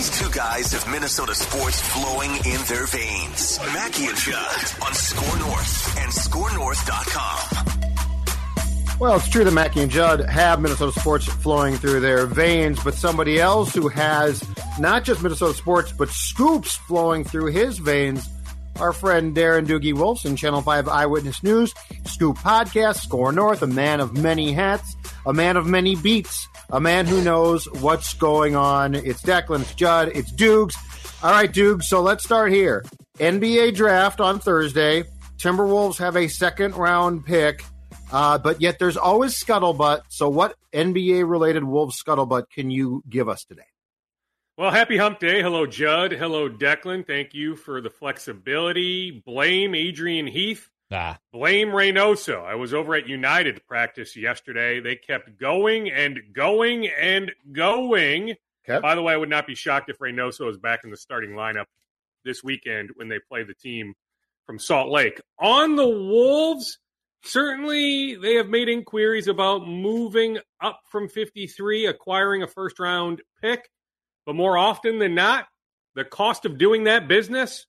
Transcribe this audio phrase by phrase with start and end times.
[0.00, 3.60] These two guys have Minnesota sports flowing in their veins.
[3.74, 7.66] Mackey and Judd on Score North and ScoreNorth.com.
[8.98, 12.94] Well, it's true that Mackey and Judd have Minnesota sports flowing through their veins, but
[12.94, 14.42] somebody else who has
[14.78, 18.26] not just Minnesota sports, but scoops flowing through his veins,
[18.78, 21.74] our friend Darren Doogie Wolfson, Channel 5 Eyewitness News,
[22.06, 26.80] Scoop Podcast, Score North, a man of many hats, a man of many beats, a
[26.80, 28.94] man who knows what's going on.
[28.94, 30.76] It's Declan, it's Judd, it's Dukes.
[31.22, 32.84] All right, Dukes, so let's start here.
[33.18, 35.04] NBA draft on Thursday.
[35.38, 37.64] Timberwolves have a second round pick,
[38.12, 40.02] uh, but yet there's always scuttlebutt.
[40.08, 43.62] So, what NBA related Wolves scuttlebutt can you give us today?
[44.56, 45.40] Well, happy hump day.
[45.40, 46.12] Hello, Judd.
[46.12, 47.06] Hello, Declan.
[47.06, 49.10] Thank you for the flexibility.
[49.10, 50.68] Blame Adrian Heath.
[50.92, 51.18] Ah.
[51.32, 52.44] Blame Reynoso.
[52.44, 54.80] I was over at United practice yesterday.
[54.80, 58.34] They kept going and going and going.
[58.68, 58.80] Okay.
[58.80, 61.30] By the way, I would not be shocked if Reynoso is back in the starting
[61.30, 61.66] lineup
[62.24, 63.94] this weekend when they play the team
[64.46, 65.20] from Salt Lake.
[65.38, 66.78] On the Wolves,
[67.22, 73.68] certainly they have made inquiries about moving up from 53, acquiring a first round pick.
[74.26, 75.46] But more often than not,
[75.94, 77.66] the cost of doing that business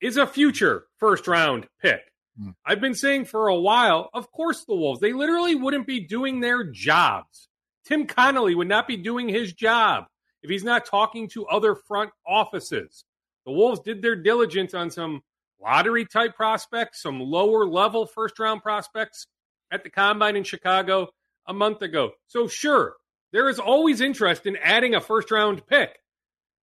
[0.00, 2.09] is a future first round pick.
[2.40, 2.50] Hmm.
[2.64, 6.40] I've been saying for a while, of course, the Wolves, they literally wouldn't be doing
[6.40, 7.48] their jobs.
[7.84, 10.04] Tim Connolly would not be doing his job
[10.42, 13.04] if he's not talking to other front offices.
[13.44, 15.22] The Wolves did their diligence on some
[15.60, 19.26] lottery type prospects, some lower level first round prospects
[19.70, 21.08] at the combine in Chicago
[21.46, 22.12] a month ago.
[22.26, 22.94] So, sure,
[23.32, 25.98] there is always interest in adding a first round pick.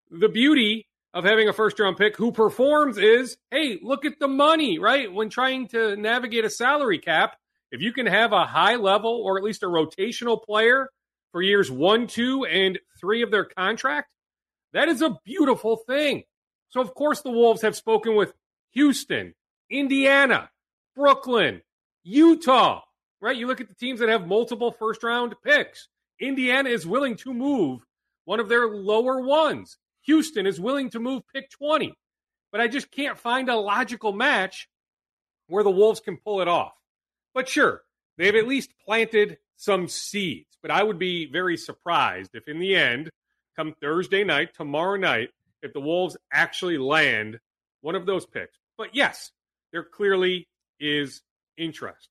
[0.09, 0.86] The beauty
[1.17, 5.11] of having a first round pick who performs is hey, look at the money, right?
[5.11, 7.35] When trying to navigate a salary cap,
[7.71, 10.91] if you can have a high level or at least a rotational player
[11.31, 14.09] for years one, two, and three of their contract,
[14.73, 16.21] that is a beautiful thing.
[16.69, 18.31] So, of course, the Wolves have spoken with
[18.73, 19.33] Houston,
[19.71, 20.51] Indiana,
[20.95, 21.63] Brooklyn,
[22.03, 22.81] Utah,
[23.21, 23.35] right?
[23.35, 25.87] You look at the teams that have multiple first round picks.
[26.21, 27.81] Indiana is willing to move
[28.25, 29.77] one of their lower ones.
[30.07, 31.93] Houston is willing to move pick 20.
[32.51, 34.67] But I just can't find a logical match
[35.47, 36.73] where the Wolves can pull it off.
[37.33, 37.83] But sure,
[38.17, 40.57] they've at least planted some seeds.
[40.61, 43.09] But I would be very surprised if, in the end,
[43.55, 45.29] come Thursday night, tomorrow night,
[45.61, 47.39] if the Wolves actually land
[47.81, 48.57] one of those picks.
[48.77, 49.31] But yes,
[49.71, 50.47] there clearly
[50.79, 51.21] is
[51.57, 52.09] interest.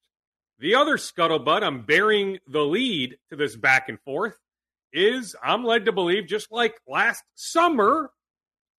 [0.58, 4.38] The other scuttlebutt, I'm bearing the lead to this back and forth,
[4.96, 8.10] is I'm led to believe, just like last summer,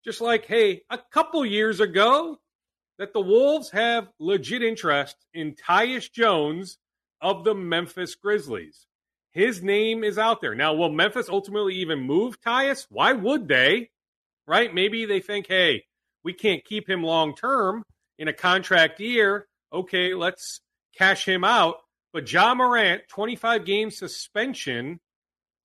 [0.04, 2.38] just like, hey, a couple years ago,
[2.98, 6.78] that the Wolves have legit interest in Tyus Jones
[7.22, 8.88] of the Memphis Grizzlies.
[9.32, 10.56] His name is out there.
[10.56, 12.88] Now, will Memphis ultimately even move Tyus?
[12.90, 13.92] Why would they?
[14.48, 14.74] Right?
[14.74, 15.84] Maybe they think, hey,
[16.24, 17.84] we can't keep him long term
[18.18, 19.46] in a contract year.
[19.72, 20.62] Okay, let's
[20.98, 21.78] cash him out.
[22.14, 25.00] But Ja Morant, 25 game suspension.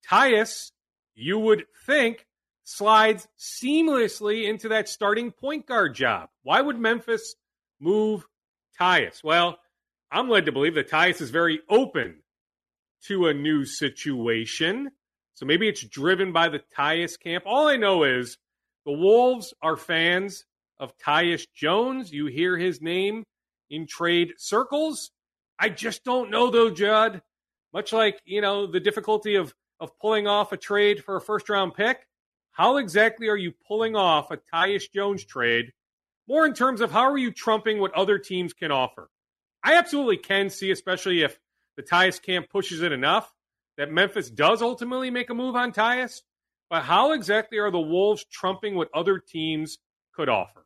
[0.09, 0.71] Tyus,
[1.15, 2.25] you would think,
[2.63, 6.29] slides seamlessly into that starting point guard job.
[6.43, 7.35] Why would Memphis
[7.79, 8.25] move
[8.79, 9.23] Tyus?
[9.23, 9.57] Well,
[10.11, 12.21] I'm led to believe that Tyus is very open
[13.07, 14.91] to a new situation.
[15.33, 17.43] So maybe it's driven by the Tyus camp.
[17.45, 18.37] All I know is
[18.85, 20.45] the Wolves are fans
[20.79, 22.11] of Tyus Jones.
[22.11, 23.23] You hear his name
[23.69, 25.11] in trade circles.
[25.59, 27.21] I just don't know though, Judd.
[27.73, 31.49] Much like, you know, the difficulty of of pulling off a trade for a first
[31.49, 32.07] round pick,
[32.51, 35.73] how exactly are you pulling off a Tyus Jones trade?
[36.25, 39.09] More in terms of how are you trumping what other teams can offer?
[39.61, 41.37] I absolutely can see, especially if
[41.75, 43.33] the Tyus camp pushes it enough,
[43.77, 46.21] that Memphis does ultimately make a move on Tyus.
[46.69, 49.79] But how exactly are the Wolves trumping what other teams
[50.15, 50.65] could offer?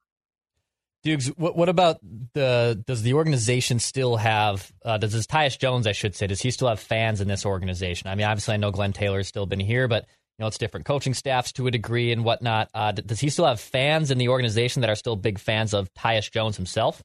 [1.08, 2.00] Dukes, what, what about
[2.34, 2.84] the?
[2.86, 4.70] Does the organization still have?
[4.84, 7.46] Uh, does this Tyus Jones, I should say, does he still have fans in this
[7.46, 8.10] organization?
[8.10, 10.86] I mean, obviously, I know Glenn Taylor's still been here, but you know, it's different
[10.86, 12.70] coaching staffs to a degree and whatnot.
[12.74, 15.94] Uh, does he still have fans in the organization that are still big fans of
[15.94, 17.02] Tyus Jones himself?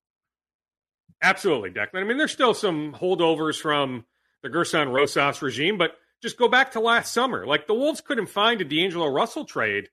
[1.22, 2.00] Absolutely, Declan.
[2.00, 4.04] I mean, there's still some holdovers from
[4.42, 7.46] the Gersson Rosas regime, but just go back to last summer.
[7.46, 9.90] Like the Wolves couldn't find a D'Angelo Russell trade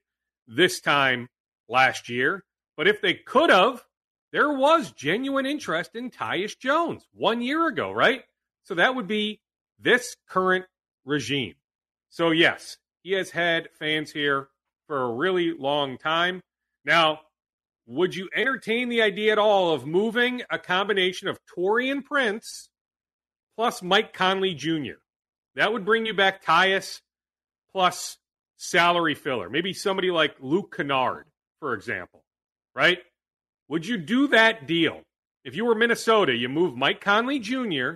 [0.48, 1.28] this time
[1.68, 2.44] last year,
[2.76, 3.84] but if they could have,
[4.32, 8.22] there was genuine interest in Tyus Jones one year ago, right?
[8.62, 9.40] So that would be
[9.78, 10.66] this current
[11.04, 11.54] regime.
[12.10, 14.48] So, yes, he has had fans here
[14.86, 16.40] for a really long time.
[16.84, 17.20] Now,
[17.86, 22.68] would you entertain the idea at all of moving a combination of Taurean Prince
[23.56, 24.98] plus Mike Conley Jr.?
[25.56, 27.00] That would bring you back Tyus
[27.72, 28.18] plus
[28.56, 29.48] salary filler.
[29.50, 31.26] Maybe somebody like Luke Kennard,
[31.58, 32.24] for example,
[32.74, 32.98] right?
[33.70, 35.00] Would you do that deal?
[35.44, 37.92] If you were Minnesota, you move Mike Conley Jr.,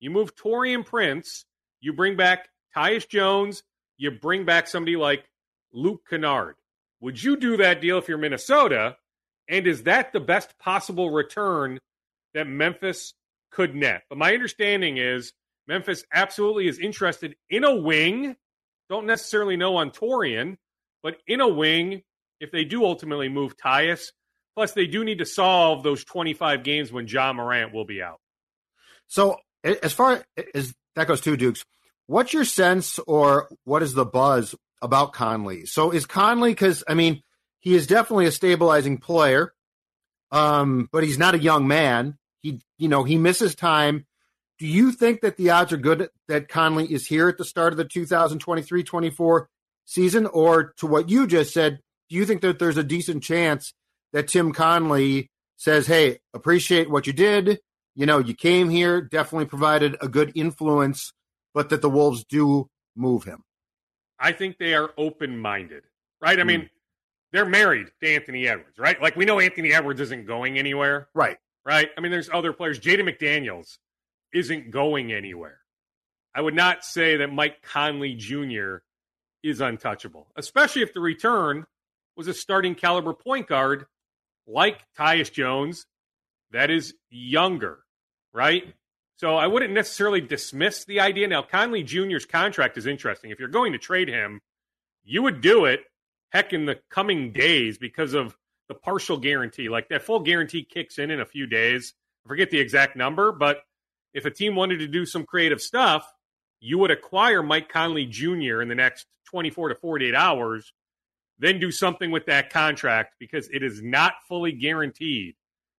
[0.00, 1.44] you move Taurean Prince,
[1.82, 3.62] you bring back Tyus Jones,
[3.98, 5.26] you bring back somebody like
[5.74, 6.54] Luke Kennard.
[7.02, 8.96] Would you do that deal if you're Minnesota?
[9.46, 11.78] And is that the best possible return
[12.32, 13.12] that Memphis
[13.50, 14.04] could net?
[14.08, 15.34] But my understanding is
[15.68, 18.36] Memphis absolutely is interested in a wing.
[18.88, 20.56] Don't necessarily know on Taurean,
[21.02, 22.04] but in a wing,
[22.40, 24.12] if they do ultimately move Tyus,
[24.54, 28.20] plus they do need to solve those 25 games when Ja Morant will be out.
[29.08, 30.24] So as far
[30.54, 31.64] as that goes too, Dukes,
[32.06, 35.66] what's your sense or what is the buzz about Conley?
[35.66, 37.22] So is Conley because I mean
[37.60, 39.52] he is definitely a stabilizing player,
[40.30, 42.16] um, but he's not a young man.
[42.40, 44.06] He you know he misses time.
[44.58, 47.72] Do you think that the odds are good that Conley is here at the start
[47.72, 49.46] of the 2023-24
[49.86, 51.80] season, or to what you just said,
[52.10, 53.72] do you think that there's a decent chance
[54.12, 57.60] that Tim Connolly says, "Hey, appreciate what you did.
[57.94, 61.12] You know, you came here, definitely provided a good influence,
[61.54, 63.44] but that the Wolves do move him."
[64.18, 65.84] I think they are open-minded,
[66.20, 66.38] right?
[66.38, 66.46] I mm.
[66.46, 66.70] mean,
[67.32, 69.00] they're married to Anthony Edwards, right?
[69.00, 71.38] Like we know Anthony Edwards isn't going anywhere, right?
[71.64, 71.90] Right.
[71.96, 72.80] I mean, there's other players.
[72.80, 73.78] Jaden McDaniels
[74.32, 75.58] isn't going anywhere.
[76.34, 78.76] I would not say that Mike Conley Jr.
[79.42, 81.66] is untouchable, especially if the return
[82.16, 83.86] was a starting caliber point guard
[84.46, 85.86] like Tyus Jones
[86.52, 87.78] that is younger,
[88.32, 88.74] right?
[89.16, 91.28] So I wouldn't necessarily dismiss the idea.
[91.28, 93.30] Now, Conley Jr.'s contract is interesting.
[93.30, 94.40] If you're going to trade him,
[95.04, 95.80] you would do it,
[96.30, 98.36] heck, in the coming days because of
[98.68, 99.68] the partial guarantee.
[99.68, 101.92] Like that full guarantee kicks in in a few days.
[102.24, 103.62] I forget the exact number, but
[104.14, 106.10] if a team wanted to do some creative stuff,
[106.60, 108.60] you would acquire Mike Conley Jr.
[108.62, 110.72] in the next 24 to 48 hours
[111.40, 115.34] then do something with that contract because it is not fully guaranteed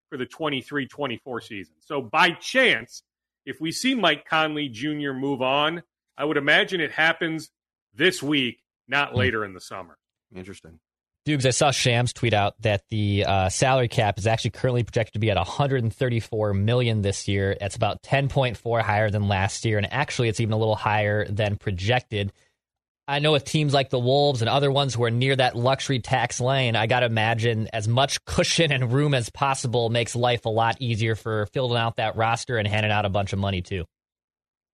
[0.10, 1.76] for the 23 24 season.
[1.80, 3.04] So, by chance,
[3.46, 5.14] if we see Mike Conley Jr.
[5.14, 5.84] move on,
[6.18, 7.50] I would imagine it happens
[7.94, 9.18] this week, not hmm.
[9.18, 9.98] later in the summer.
[10.36, 10.80] Interesting.
[11.24, 15.14] Dukes, I saw Shams tweet out that the uh, salary cap is actually currently projected
[15.14, 17.56] to be at 134 million this year.
[17.60, 21.58] That's about 10.4 higher than last year, and actually, it's even a little higher than
[21.58, 22.34] projected.
[23.08, 26.00] I know with teams like the Wolves and other ones who are near that luxury
[26.00, 30.46] tax lane, I got to imagine as much cushion and room as possible makes life
[30.46, 33.62] a lot easier for filling out that roster and handing out a bunch of money
[33.62, 33.86] too.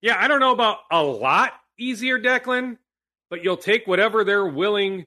[0.03, 2.77] Yeah, I don't know about a lot easier, Declan,
[3.31, 5.07] but you'll take whatever they're willing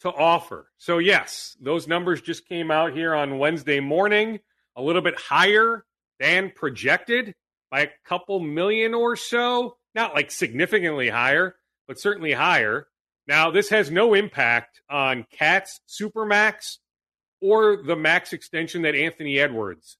[0.00, 0.70] to offer.
[0.78, 4.40] So, yes, those numbers just came out here on Wednesday morning,
[4.74, 5.84] a little bit higher
[6.18, 7.34] than projected
[7.70, 11.56] by a couple million or so, not like significantly higher
[11.86, 12.86] but certainly higher.
[13.26, 16.78] Now, this has no impact on KAT's Supermax
[17.40, 19.98] or the max extension that Anthony Edwards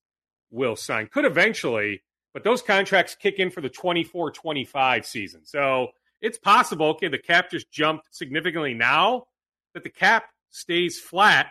[0.51, 1.09] will sign.
[1.09, 2.03] Could eventually,
[2.33, 5.41] but those contracts kick in for the 24 25 season.
[5.45, 5.89] So
[6.21, 9.27] it's possible, okay, the cap just jumped significantly now,
[9.75, 11.49] that the cap stays flat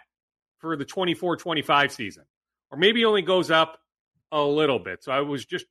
[0.59, 2.23] for the 24 25 season,
[2.71, 3.79] or maybe only goes up
[4.31, 5.03] a little bit.
[5.03, 5.65] So I was just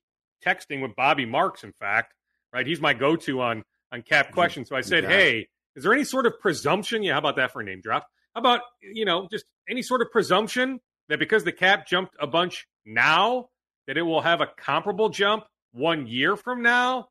[0.45, 2.13] texting with Bobby Marks, in fact,
[2.53, 2.65] right?
[2.65, 4.65] He's my go to on on cap question.
[4.65, 7.03] So I said, hey, is there any sort of presumption?
[7.03, 8.07] Yeah, how about that for a name drop?
[8.33, 12.27] How about, you know, just any sort of presumption that because the cap jumped a
[12.27, 13.49] bunch now,
[13.87, 17.07] that it will have a comparable jump one year from now,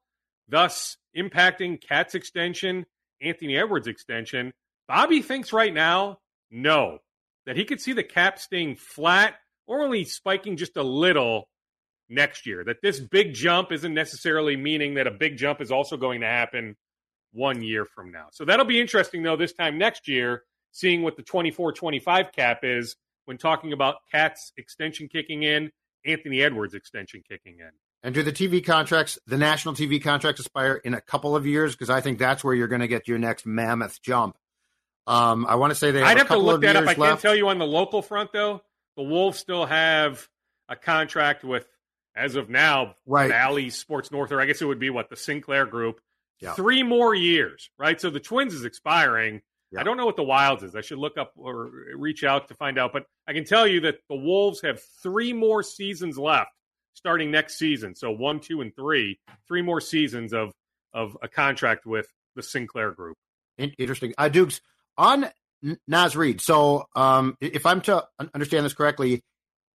[0.48, 2.86] thus impacting KAT's extension,
[3.22, 4.52] Anthony Edwards' extension?
[4.88, 6.18] Bobby thinks right now,
[6.50, 6.98] no,
[7.46, 9.34] that he could see the cap staying flat
[9.66, 11.48] or only spiking just a little
[12.14, 12.64] next year.
[12.64, 16.26] That this big jump isn't necessarily meaning that a big jump is also going to
[16.26, 16.76] happen
[17.32, 18.28] one year from now.
[18.32, 22.60] So that'll be interesting, though, this time next year, seeing what the 24 25 cap
[22.62, 25.70] is when talking about KAT's extension kicking in,
[26.04, 27.70] Anthony Edwards' extension kicking in.
[28.02, 31.74] And do the TV contracts, the national TV contracts expire in a couple of years?
[31.74, 34.36] Because I think that's where you're going to get your next mammoth jump.
[35.06, 36.00] Um, I want to say they.
[36.00, 36.82] Have I'd have to look that up.
[36.82, 36.98] I left.
[36.98, 38.62] can't tell you on the local front though.
[38.96, 40.28] The Wolves still have
[40.68, 41.66] a contract with
[42.16, 43.28] as of now, right.
[43.28, 46.00] Bally Sports North, or I guess it would be what the Sinclair Group
[46.40, 46.54] Yeah.
[46.54, 48.00] Three more years, right?
[48.00, 49.40] So the Twins is expiring.
[49.70, 49.80] Yeah.
[49.80, 50.74] I don't know what the Wilds is.
[50.76, 52.92] I should look up or reach out to find out.
[52.92, 56.50] But I can tell you that the Wolves have three more seasons left
[56.94, 57.94] starting next season.
[57.94, 59.18] So one, two, and three,
[59.48, 60.52] three more seasons of
[60.92, 62.06] of a contract with
[62.36, 63.16] the Sinclair Group.
[63.58, 64.14] Interesting.
[64.16, 64.60] Uh, Dukes
[64.96, 65.28] on
[65.88, 66.40] Naz Reid.
[66.40, 69.22] So, um, if I'm to understand this correctly,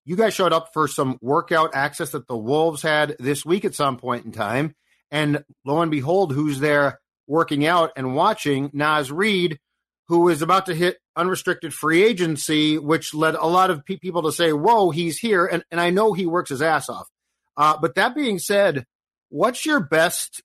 [0.09, 3.75] you guys showed up for some workout access that the Wolves had this week at
[3.75, 4.73] some point in time,
[5.11, 9.59] and lo and behold, who's there working out and watching Naz Reid,
[10.07, 14.23] who is about to hit unrestricted free agency, which led a lot of pe- people
[14.23, 17.07] to say, "Whoa, he's here!" And and I know he works his ass off.
[17.55, 18.85] Uh, but that being said,
[19.29, 20.41] what's your best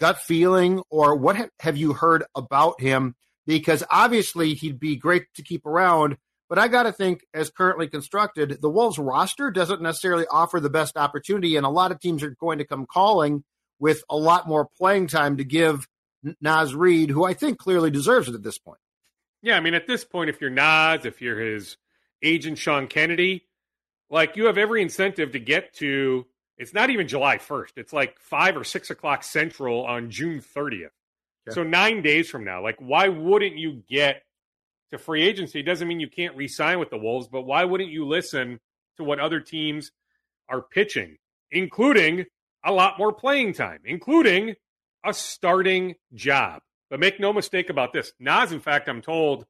[0.00, 3.14] gut feeling or what ha- have you heard about him?
[3.46, 6.16] Because obviously he'd be great to keep around,
[6.50, 10.68] but I got to think, as currently constructed, the Wolves roster doesn't necessarily offer the
[10.68, 13.44] best opportunity, and a lot of teams are going to come calling
[13.78, 15.86] with a lot more playing time to give
[16.40, 18.80] Naz Reid, who I think clearly deserves it at this point.
[19.42, 21.76] Yeah, I mean, at this point, if you're Naz, if you're his
[22.20, 23.46] agent Sean Kennedy,
[24.10, 26.26] like you have every incentive to get to.
[26.58, 27.72] It's not even July 1st.
[27.76, 30.90] It's like five or six o'clock central on June 30th.
[31.48, 31.54] Okay.
[31.54, 34.24] So nine days from now, like why wouldn't you get
[34.92, 35.62] to free agency?
[35.62, 38.60] Doesn't mean you can't re-sign with the Wolves, but why wouldn't you listen
[38.96, 39.92] to what other teams
[40.48, 41.16] are pitching,
[41.50, 42.26] including
[42.64, 44.54] a lot more playing time, including
[45.04, 46.60] a starting job.
[46.90, 48.12] But make no mistake about this.
[48.18, 49.46] Naz, in fact, I'm told,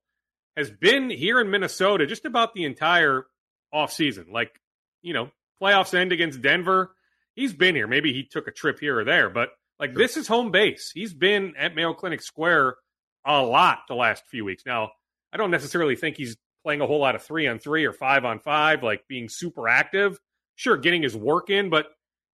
[0.56, 3.26] has been here in Minnesota just about the entire
[3.74, 4.30] offseason.
[4.30, 4.60] Like,
[5.02, 5.30] you know,
[5.60, 6.94] playoffs end against Denver.
[7.34, 7.86] He's been here.
[7.86, 10.90] Maybe he took a trip here or there, but like this is home base.
[10.92, 12.76] He's been at Mayo Clinic Square
[13.24, 14.64] a lot the last few weeks.
[14.66, 14.90] Now,
[15.32, 18.24] I don't necessarily think he's playing a whole lot of three on three or five
[18.24, 20.18] on five, like being super active.
[20.56, 21.86] Sure, getting his work in, but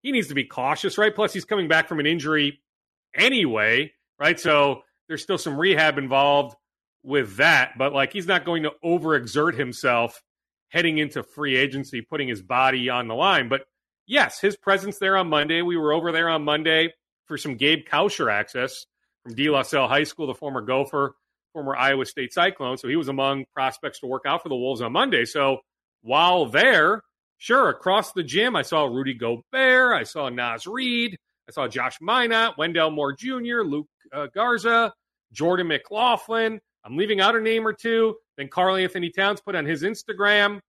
[0.03, 1.15] he needs to be cautious, right?
[1.15, 2.61] Plus, he's coming back from an injury
[3.15, 4.39] anyway, right?
[4.39, 6.57] So there's still some rehab involved
[7.03, 10.23] with that, but like he's not going to overexert himself
[10.69, 13.49] heading into free agency, putting his body on the line.
[13.49, 13.63] But
[14.07, 15.63] yes, his presence there on Monday.
[15.63, 16.93] We were over there on Monday
[17.27, 18.87] for some Gabe Kalscheur access
[19.23, 21.15] from De La Salle High School, the former Gopher,
[21.57, 22.77] former Iowa State Cyclone.
[22.77, 25.25] So he was among prospects to work out for the Wolves on Monday.
[25.25, 25.61] So
[26.03, 27.01] while there,
[27.39, 31.17] sure, across the gym, I saw Rudy Gobert, I saw Naz Reid,
[31.49, 34.93] I saw Josh Minott, Wendell Moore Jr., Luke uh, Garza,
[35.33, 36.61] Jordan McLaughlin.
[36.85, 38.17] I'm leaving out a name or two.
[38.37, 40.61] Then Karl Anthony Towns put on his Instagram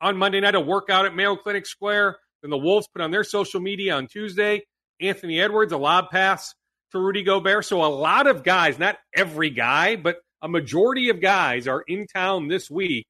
[0.00, 2.16] on Monday night a workout at Mayo Clinic Square.
[2.42, 4.62] Then the Wolves put on their social media on Tuesday.
[5.00, 6.54] Anthony Edwards, a lob pass
[7.00, 7.64] Rudy Gobert.
[7.64, 12.06] So a lot of guys, not every guy, but a majority of guys are in
[12.06, 13.06] town this week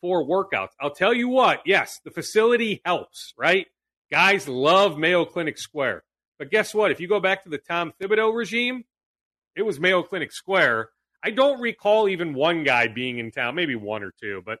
[0.00, 0.70] for workouts.
[0.80, 3.66] I'll tell you what, yes, the facility helps, right?
[4.10, 6.04] Guys love Mayo Clinic Square.
[6.38, 6.90] But guess what?
[6.90, 8.84] If you go back to the Tom Thibodeau regime,
[9.56, 10.90] it was Mayo Clinic Square.
[11.22, 14.60] I don't recall even one guy being in town, maybe one or two, but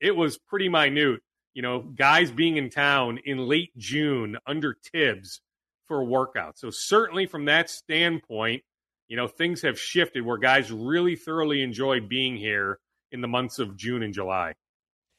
[0.00, 1.20] it was pretty minute.
[1.54, 5.40] You know, guys being in town in late June under Thibs
[5.88, 6.58] for a workout.
[6.58, 8.62] So certainly from that standpoint,
[9.08, 12.78] you know, things have shifted where guys really thoroughly enjoy being here
[13.10, 14.54] in the months of June and July.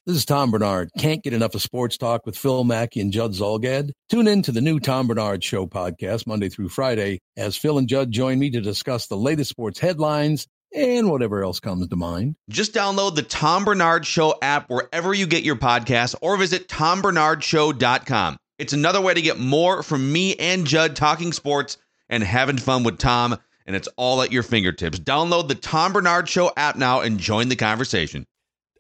[0.05, 0.89] This is Tom Bernard.
[0.97, 3.91] Can't get enough of sports talk with Phil Mackey and Judd Zolgad?
[4.09, 7.87] Tune in to the new Tom Bernard Show podcast Monday through Friday as Phil and
[7.87, 12.35] Judd join me to discuss the latest sports headlines and whatever else comes to mind.
[12.49, 18.37] Just download the Tom Bernard Show app wherever you get your podcasts or visit tombernardshow.com.
[18.59, 21.77] It's another way to get more from me and Judd talking sports
[22.09, 24.99] and having fun with Tom, and it's all at your fingertips.
[24.99, 28.25] Download the Tom Bernard Show app now and join the conversation.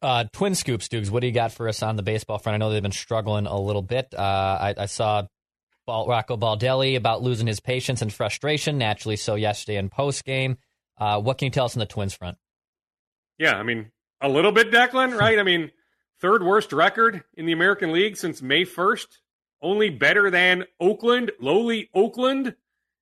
[0.01, 2.55] Uh, Twin Scoops, Dukes, what do you got for us on the baseball front?
[2.55, 4.13] I know they've been struggling a little bit.
[4.13, 5.25] Uh, I, I saw
[5.85, 10.57] Bal- Rocco Baldelli about losing his patience and frustration, naturally so yesterday in post game.
[10.97, 12.37] Uh, what can you tell us on the Twins front?
[13.37, 15.39] Yeah, I mean, a little bit, Declan, right?
[15.39, 15.71] I mean,
[16.19, 19.07] third worst record in the American League since May 1st.
[19.61, 22.55] Only better than Oakland, lowly Oakland,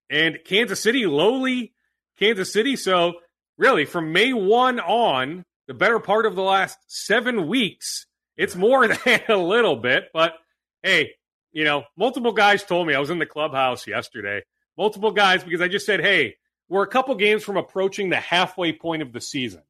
[0.10, 1.74] and Kansas City, lowly
[2.18, 2.76] Kansas City.
[2.76, 3.16] So,
[3.58, 8.88] really, from May 1 on, the better part of the last seven weeks, it's more
[9.06, 10.06] than a little bit.
[10.14, 10.34] But
[10.82, 11.12] hey,
[11.52, 14.44] you know, multiple guys told me I was in the clubhouse yesterday.
[14.78, 16.36] Multiple guys, because I just said, hey,
[16.70, 19.62] we're a couple games from approaching the halfway point of the season.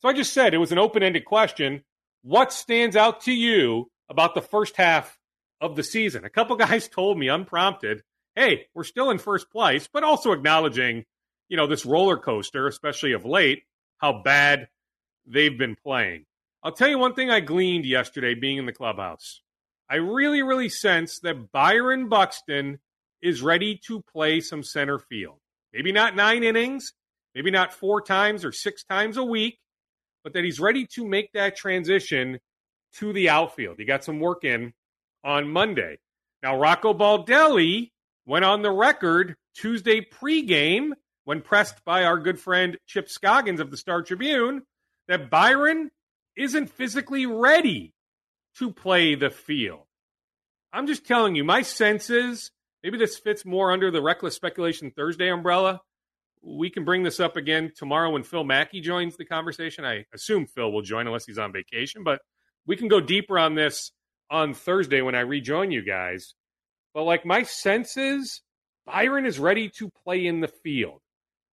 [0.00, 1.84] So I just said it was an open ended question.
[2.22, 5.19] What stands out to you about the first half
[5.60, 6.24] of the season?
[6.24, 8.02] A couple guys told me unprompted,
[8.34, 11.04] hey, we're still in first place, but also acknowledging,
[11.48, 13.64] you know, this roller coaster, especially of late,
[13.98, 14.68] how bad
[15.26, 16.24] they've been playing.
[16.62, 19.40] I'll tell you one thing I gleaned yesterday being in the clubhouse.
[19.88, 22.78] I really, really sense that Byron Buxton
[23.22, 25.38] is ready to play some center field.
[25.72, 26.92] maybe not nine innings,
[27.34, 29.58] maybe not four times or six times a week,
[30.22, 32.40] but that he's ready to make that transition
[32.96, 33.76] to the outfield.
[33.78, 34.72] He got some work in
[35.24, 35.98] on Monday.
[36.42, 37.90] Now, Rocco Baldelli
[38.26, 40.92] went on the record Tuesday pregame
[41.24, 44.62] when pressed by our good friend Chip Scoggins of the Star Tribune
[45.08, 45.90] that Byron
[46.36, 47.92] isn't physically ready
[48.56, 49.84] to play the field.
[50.72, 52.50] I'm just telling you, my sense is
[52.82, 55.80] maybe this fits more under the reckless speculation Thursday umbrella.
[56.42, 59.84] We can bring this up again tomorrow when Phil Mackey joins the conversation.
[59.84, 62.20] I assume Phil will join unless he's on vacation, but
[62.66, 63.92] we can go deeper on this
[64.30, 66.34] on Thursday when I rejoin you guys.
[66.94, 68.40] But like my sense is
[68.86, 71.00] Byron is ready to play in the field.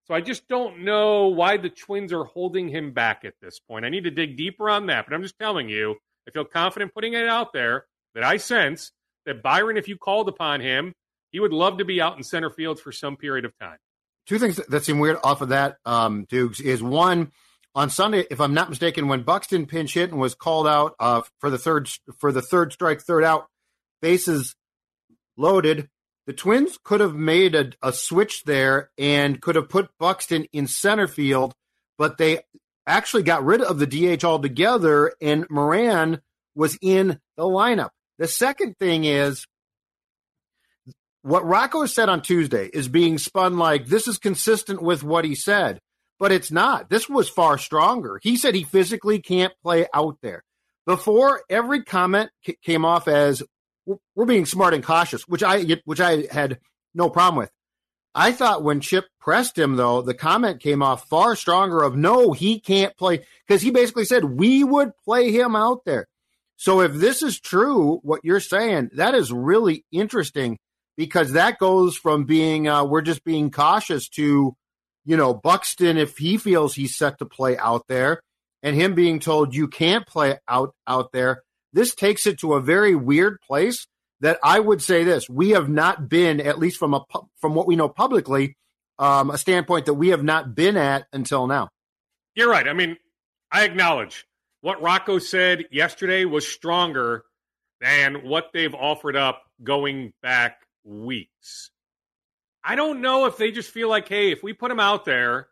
[0.05, 3.83] So I just don't know why the Twins are holding him back at this point.
[3.83, 5.95] I need to dig deeper on that, but I'm just telling you,
[6.27, 8.91] I feel confident putting it out there that I sense
[9.25, 10.93] that Byron, if you called upon him,
[11.31, 13.77] he would love to be out in center field for some period of time.
[14.25, 17.31] Two things that seem weird off of that, um, Dukes, is one
[17.77, 21.21] on Sunday, if I'm not mistaken, when Buxton pinch hit and was called out uh,
[21.39, 23.45] for the third for the third strike, third out,
[24.01, 24.55] bases
[25.37, 25.87] loaded.
[26.25, 30.65] The Twins could have made a, a switch there and could have put Buxton in
[30.65, 31.53] center field,
[31.99, 32.39] but they
[32.87, 36.21] actually got rid of the DH altogether, and Moran
[36.55, 37.91] was in the lineup.
[38.17, 39.45] The second thing is
[41.21, 45.35] what Rocco said on Tuesday is being spun like this is consistent with what he
[45.35, 45.79] said,
[46.19, 46.89] but it's not.
[46.89, 48.19] This was far stronger.
[48.21, 50.43] He said he physically can't play out there.
[50.85, 52.29] Before every comment
[52.63, 53.43] came off as
[54.15, 56.59] we're being smart and cautious, which I which I had
[56.93, 57.51] no problem with.
[58.15, 62.31] I thought when Chip pressed him though, the comment came off far stronger of no,
[62.31, 66.07] he can't play because he basically said we would play him out there.
[66.55, 70.57] So if this is true, what you're saying, that is really interesting
[70.97, 74.55] because that goes from being uh, we're just being cautious to,
[75.07, 78.21] you know, Buxton if he feels he's set to play out there,
[78.61, 81.43] and him being told you can't play out out there.
[81.71, 83.87] This takes it to a very weird place
[84.19, 87.05] that I would say this: we have not been, at least from a
[87.39, 88.57] from what we know publicly,
[88.99, 91.69] um, a standpoint that we have not been at until now.
[92.35, 92.67] You're right.
[92.67, 92.97] I mean,
[93.49, 94.25] I acknowledge
[94.59, 97.23] what Rocco said yesterday was stronger
[97.79, 101.71] than what they've offered up going back weeks.
[102.67, 105.47] I don't know if they just feel like, hey, if we put him out there,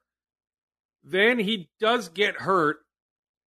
[1.06, 2.80] then he does get hurt.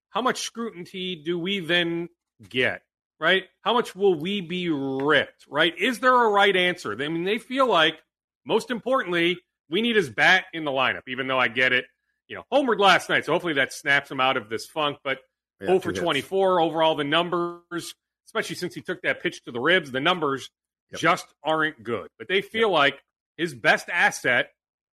[0.09, 2.09] How much scrutiny do we then
[2.48, 2.81] get?
[3.20, 3.44] Right?
[3.61, 5.44] How much will we be ripped?
[5.50, 5.74] Right?
[5.76, 6.92] Is there a right answer?
[6.92, 7.98] I mean, they feel like,
[8.46, 9.37] most importantly,
[9.68, 11.85] we need his bat in the lineup, even though I get it.
[12.26, 14.96] You know, homered last night, so hopefully that snaps him out of this funk.
[15.04, 15.18] But
[15.61, 17.94] yeah, 0 for 24 overall, the numbers,
[18.26, 20.48] especially since he took that pitch to the ribs, the numbers
[20.90, 21.00] yep.
[21.00, 22.09] just aren't good.
[22.18, 22.78] But they feel yep.
[22.78, 23.02] like
[23.38, 24.51] his best asset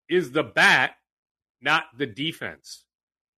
[0.08, 0.92] is the bat,
[1.62, 2.86] not the defense.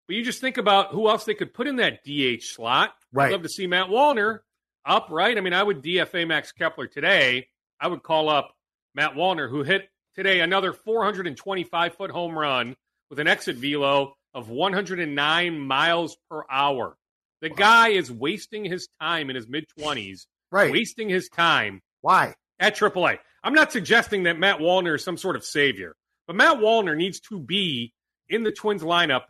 [0.06, 2.92] But you just think about who else they could put in that DH slot.
[3.12, 3.28] Right.
[3.28, 4.40] I'd love to see Matt Wallner
[4.84, 5.36] up, right?
[5.36, 7.48] I mean, I would DFA Max Kepler today.
[7.80, 8.54] I would call up
[8.94, 12.76] Matt Wallner, who hit today another 425 foot home run
[13.10, 16.96] with an exit velo of 109 miles per hour.
[17.42, 17.56] The wow.
[17.56, 20.70] guy is wasting his time in his mid 20s, right?
[20.70, 21.80] Wasting his time.
[22.00, 22.34] Why?
[22.58, 23.18] At AAA.
[23.46, 25.94] I'm not suggesting that Matt Wallner is some sort of savior,
[26.26, 27.94] but Matt Wallner needs to be
[28.28, 29.22] in the Twins lineup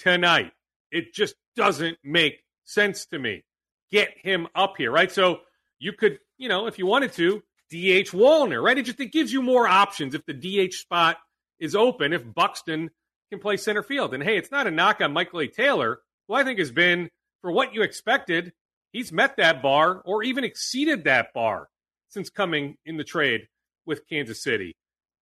[0.00, 0.50] tonight.
[0.90, 3.44] It just doesn't make sense to me.
[3.92, 5.12] Get him up here, right?
[5.12, 5.42] So
[5.78, 7.36] you could, you know, if you wanted to,
[7.70, 8.76] DH Wallner, right?
[8.76, 11.18] It just it gives you more options if the DH spot
[11.60, 12.90] is open, if Buxton
[13.30, 14.12] can play center field.
[14.12, 15.46] And hey, it's not a knock on Michael A.
[15.46, 17.10] Taylor, who I think has been,
[17.42, 18.52] for what you expected,
[18.90, 21.68] he's met that bar or even exceeded that bar
[22.08, 23.46] since coming in the trade
[23.86, 24.74] with Kansas City.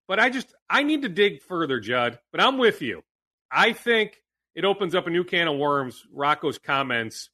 [0.09, 2.19] But I just, I need to dig further, Judd.
[2.33, 3.03] But I'm with you.
[3.51, 4.21] I think
[4.55, 7.31] it opens up a new can of worms, Rocco's comments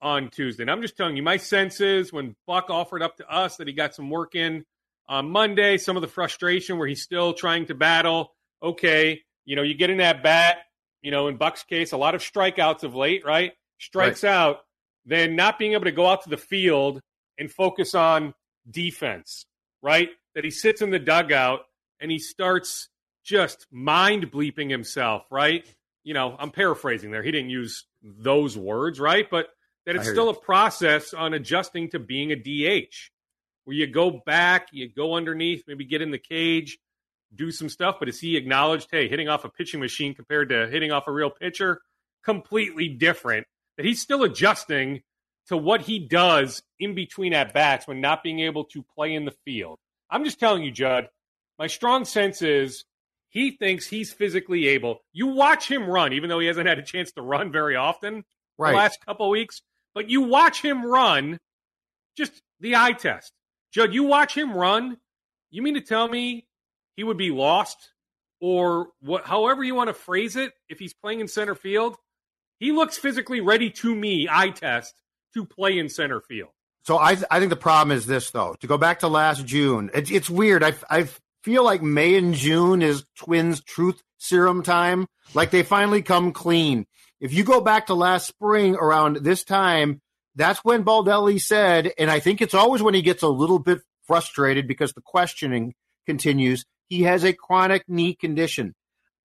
[0.00, 0.62] on Tuesday.
[0.62, 3.66] And I'm just telling you, my sense is when Buck offered up to us that
[3.66, 4.64] he got some work in
[5.08, 8.32] on Monday, some of the frustration where he's still trying to battle.
[8.62, 10.58] Okay, you know, you get in that bat,
[11.02, 13.52] you know, in Buck's case, a lot of strikeouts of late, right?
[13.78, 14.30] Strikes right.
[14.30, 14.60] out,
[15.04, 17.00] then not being able to go out to the field
[17.38, 18.32] and focus on
[18.70, 19.44] defense,
[19.82, 20.08] right?
[20.34, 21.60] That he sits in the dugout
[22.00, 22.88] and he starts
[23.24, 25.64] just mind bleeping himself, right?
[26.02, 27.22] You know, I'm paraphrasing there.
[27.22, 29.28] He didn't use those words, right?
[29.30, 29.48] But
[29.86, 30.30] that it's still you.
[30.30, 32.94] a process on adjusting to being a DH
[33.64, 36.78] where you go back, you go underneath, maybe get in the cage,
[37.34, 40.68] do some stuff, but is he acknowledged, hey, hitting off a pitching machine compared to
[40.68, 41.80] hitting off a real pitcher,
[42.22, 43.46] completely different?
[43.76, 45.02] That he's still adjusting
[45.48, 49.24] to what he does in between at bats when not being able to play in
[49.24, 49.78] the field.
[50.14, 51.08] I'm just telling you, Judd,
[51.58, 52.84] my strong sense is
[53.30, 55.00] he thinks he's physically able.
[55.12, 58.24] You watch him run, even though he hasn't had a chance to run very often
[58.56, 58.70] Right.
[58.70, 59.60] the last couple weeks.
[59.92, 61.40] But you watch him run,
[62.16, 63.32] just the eye test.
[63.72, 64.98] Judd, you watch him run.
[65.50, 66.46] You mean to tell me
[66.96, 67.90] he would be lost,
[68.40, 69.24] or what?
[69.24, 71.96] However you want to phrase it, if he's playing in center field,
[72.60, 74.28] he looks physically ready to me.
[74.30, 74.94] Eye test
[75.34, 76.50] to play in center field.
[76.84, 78.54] So I I think the problem is this though.
[78.60, 80.62] To go back to last June, it, it's weird.
[80.62, 81.08] I I
[81.42, 85.06] feel like May and June is Twins truth serum time.
[85.34, 86.86] Like they finally come clean.
[87.20, 90.02] If you go back to last spring around this time,
[90.34, 93.80] that's when Baldelli said, and I think it's always when he gets a little bit
[94.06, 95.74] frustrated because the questioning
[96.06, 96.64] continues.
[96.88, 98.74] He has a chronic knee condition.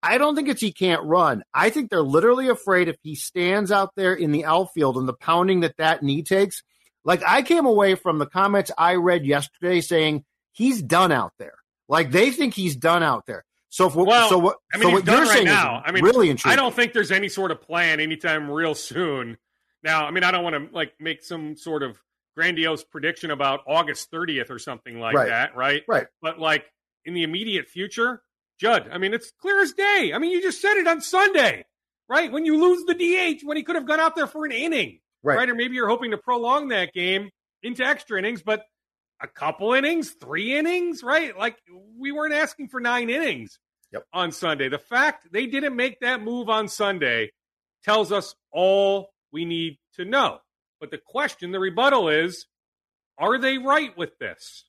[0.02, 1.44] I don't think it's he can't run.
[1.54, 5.14] I think they're literally afraid if he stands out there in the outfield and the
[5.14, 6.64] pounding that that knee takes.
[7.10, 11.56] Like I came away from the comments I read yesterday saying he's done out there.
[11.88, 13.46] Like they think he's done out there.
[13.70, 14.58] So, if, Well, so what?
[14.72, 15.82] I mean, so what you're right saying now.
[15.84, 16.54] I mean, really intriguing.
[16.54, 19.38] I don't think there's any sort of plan anytime real soon.
[19.82, 22.00] Now, I mean, I don't want to like make some sort of
[22.36, 25.30] grandiose prediction about August 30th or something like Right.
[25.30, 25.82] that, right?
[25.88, 26.06] Right.
[26.22, 26.66] But like
[27.06, 28.22] in the immediate future,
[28.60, 30.12] Judd, I mean, it's clear as day.
[30.14, 31.66] I mean, you just said it on Sunday,
[32.08, 32.32] right?
[32.32, 35.00] When you lose the DH, when he could have gone out there for an inning,
[35.24, 35.38] Right.
[35.38, 35.50] right?
[35.50, 37.30] Or maybe you're hoping to prolong that game
[37.64, 38.64] into extra innings, but
[39.22, 41.38] a couple innings, three innings, right?
[41.38, 41.58] Like
[41.98, 43.60] we weren't asking for nine innings
[43.92, 44.06] Yep.
[44.14, 44.70] on Sunday.
[44.70, 47.32] The fact they didn't make that move on Sunday
[47.84, 50.40] tells us all we need to know.
[50.80, 52.46] But the question, the rebuttal is
[53.18, 54.66] are they right with this?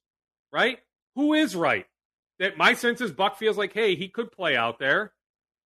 [0.53, 0.79] Right?
[1.15, 1.87] Who is right?
[2.41, 5.13] That my sense is Buck feels like, hey, he could play out there.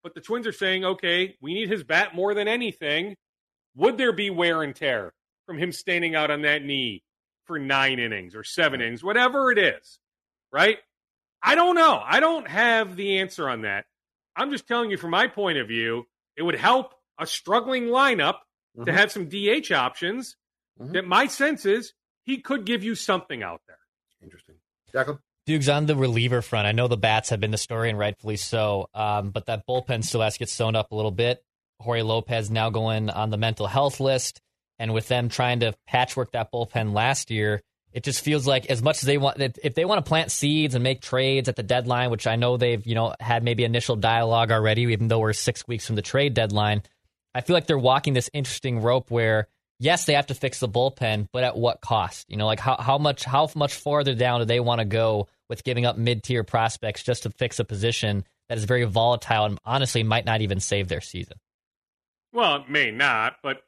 [0.04, 3.16] But the Twins are saying, okay, we need his bat more than anything.
[3.76, 5.14] Would there be wear and tear
[5.46, 7.04] from him standing out on that knee
[7.46, 10.00] for nine innings or seven innings, whatever it is?
[10.52, 10.78] Right?
[11.42, 12.02] I don't know.
[12.06, 13.86] I don't have the answer on that.
[14.36, 16.08] I'm just telling you from my point of view,
[16.38, 18.40] it would help a struggling lineup
[18.78, 18.94] to Mhm.
[18.94, 20.36] have some DH options.
[20.80, 20.94] Mhm.
[20.94, 23.80] That my sense is he could give you something out there.
[24.22, 24.56] Interesting.
[24.92, 25.20] Declan?
[25.46, 26.66] Dukes on the reliever front.
[26.68, 28.90] I know the bats have been the story, and rightfully so.
[28.94, 31.44] Um, but that bullpen still has to get sewn up a little bit.
[31.80, 34.42] Jorge Lopez now going on the mental health list,
[34.80, 38.82] and with them trying to patchwork that bullpen last year, it just feels like as
[38.82, 41.64] much as they want, if they want to plant seeds and make trades at the
[41.64, 45.34] deadline, which I know they've you know had maybe initial dialogue already, even though we're
[45.34, 46.82] six weeks from the trade deadline.
[47.36, 49.48] I feel like they're walking this interesting rope where
[49.80, 52.30] yes, they have to fix the bullpen, but at what cost?
[52.30, 55.28] You know, like how, how much how much farther down do they want to go
[55.50, 59.46] with giving up mid tier prospects just to fix a position that is very volatile
[59.46, 61.38] and honestly might not even save their season?
[62.34, 63.62] Well, it may not, but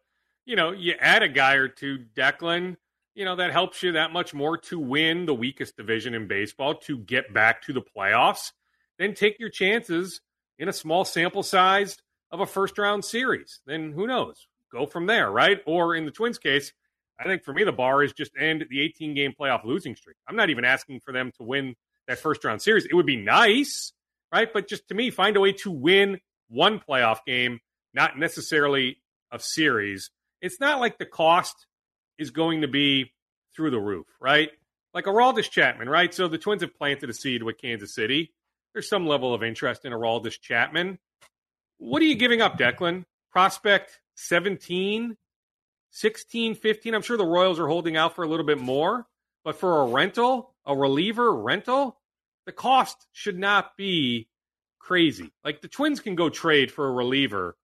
[0.46, 2.78] you know, you add a guy or two, Declan,
[3.14, 6.76] you know, that helps you that much more to win the weakest division in baseball,
[6.76, 8.52] to get back to the playoffs.
[9.00, 10.20] Then take your chances
[10.60, 11.98] in a small sample size
[12.32, 13.62] of a first round series.
[13.66, 14.48] Then who knows?
[14.72, 15.60] Go from there, right?
[15.66, 16.74] Or in the Twins case,
[17.20, 20.18] I think for me the bar is just end the 18 game playoff losing streak.
[20.28, 21.76] I'm not even asking for them to win
[22.08, 22.86] that first round series.
[22.86, 23.94] It would be nice,
[24.34, 24.52] right?
[24.52, 27.60] But just to me, find a way to win one playoff game,
[27.96, 28.98] not necessarily
[29.32, 30.12] a series.
[30.42, 31.66] It's not like the cost
[32.20, 33.14] is going to be
[33.56, 34.50] through the roof, right?
[34.94, 36.14] Like Aroldis Chapman, right?
[36.14, 38.34] So the Twins have planted a seed with Kansas City.
[38.74, 41.00] There's some level of interest in Aroldis Chapman.
[41.78, 43.06] What are you giving up, Declan?
[43.32, 45.18] Prospect 17,
[45.92, 46.94] 16, 15.
[46.94, 49.06] I'm sure the Royals are holding out for a little bit more,
[49.44, 51.98] but for a rental, a reliever rental,
[52.46, 54.28] the cost should not be
[54.80, 55.32] crazy.
[55.44, 57.56] Like the Twins can go trade for a reliever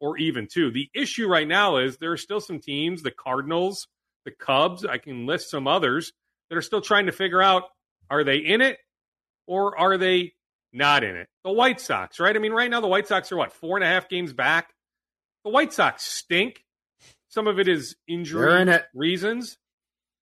[0.00, 0.70] or even two.
[0.70, 3.86] The issue right now is there are still some teams, the Cardinals,
[4.24, 6.12] the Cubs, I can list some others
[6.48, 7.64] that are still trying to figure out
[8.10, 8.78] are they in it
[9.46, 10.32] or are they
[10.72, 11.28] not in it?
[11.44, 12.34] The White Sox, right?
[12.34, 14.72] I mean, right now the White Sox are what, four and a half games back?
[15.44, 16.64] The White Sox stink.
[17.28, 18.84] Some of it is injury in it.
[18.94, 19.56] reasons.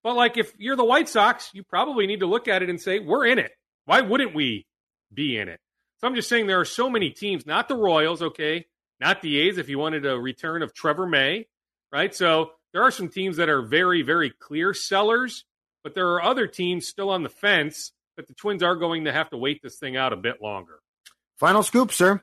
[0.03, 2.79] But like if you're the White Sox, you probably need to look at it and
[2.79, 3.51] say, we're in it.
[3.85, 4.67] Why wouldn't we
[5.13, 5.59] be in it?
[5.97, 8.65] So I'm just saying there are so many teams, not the Royals, okay,
[8.99, 11.47] not the A's if you wanted a return of Trevor May,
[11.91, 12.13] right?
[12.13, 15.45] So there are some teams that are very, very clear sellers,
[15.83, 19.13] but there are other teams still on the fence that the Twins are going to
[19.13, 20.79] have to wait this thing out a bit longer.
[21.37, 22.21] Final scoop, sir.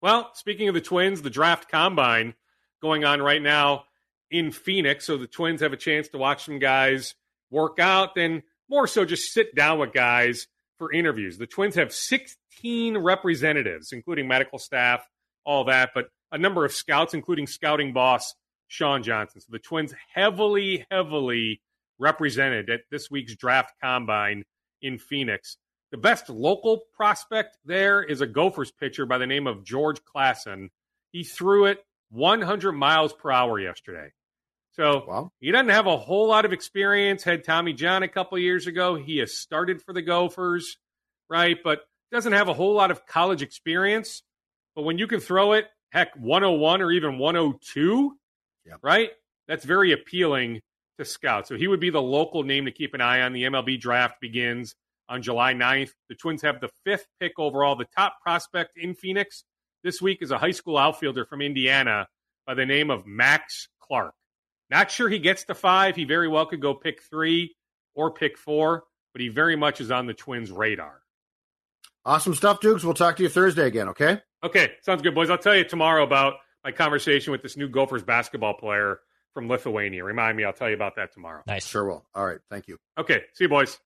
[0.00, 2.34] Well, speaking of the Twins, the draft combine
[2.80, 3.84] going on right now
[4.30, 5.06] in Phoenix.
[5.06, 7.14] So the Twins have a chance to watch some guys
[7.50, 10.46] work out and more so just sit down with guys
[10.78, 11.38] for interviews.
[11.38, 15.06] The Twins have 16 representatives, including medical staff,
[15.46, 18.34] all that, but a number of scouts, including scouting boss
[18.68, 19.40] Sean Johnson.
[19.40, 21.62] So the Twins heavily, heavily
[21.98, 24.44] represented at this week's draft combine
[24.82, 25.56] in Phoenix.
[25.92, 30.68] The best local prospect there is a Gophers pitcher by the name of George Klassen.
[31.12, 31.78] He threw it
[32.10, 34.12] 100 miles per hour yesterday.
[34.72, 35.32] So Wow.
[35.40, 37.22] he doesn't have a whole lot of experience.
[37.22, 38.96] Had Tommy John a couple years ago.
[38.96, 40.76] He has started for the Gophers,
[41.30, 41.56] right?
[41.62, 41.80] But
[42.12, 44.22] doesn't have a whole lot of college experience.
[44.76, 48.16] But when you can throw it, heck, 101 or even 102,
[48.66, 48.78] Yep.
[48.82, 49.10] right?
[49.48, 50.60] That's very appealing
[50.98, 51.48] to scouts.
[51.48, 53.32] So he would be the local name to keep an eye on.
[53.32, 54.74] The MLB draft begins
[55.08, 55.92] on July 9th.
[56.08, 57.76] The Twins have the fifth pick overall.
[57.76, 59.44] The top prospect in Phoenix
[59.82, 62.06] this week is a high school outfielder from Indiana
[62.46, 64.14] by the name of Max Clark.
[64.68, 65.94] Not sure he gets to five.
[65.96, 67.54] He very well could go pick three
[67.94, 71.00] or pick four, but he very much is on the Twins' radar.
[72.04, 72.84] Awesome stuff, Dukes.
[72.84, 74.20] We'll talk to you Thursday again, okay?
[74.46, 75.28] Okay, sounds good, boys.
[75.28, 79.00] I'll tell you tomorrow about my conversation with this new Gophers basketball player
[79.34, 80.04] from Lithuania.
[80.04, 81.42] Remind me, I'll tell you about that tomorrow.
[81.48, 81.66] Nice.
[81.66, 82.06] Sure will.
[82.14, 82.38] All right.
[82.48, 82.78] Thank you.
[82.96, 83.76] Okay, see you, boys.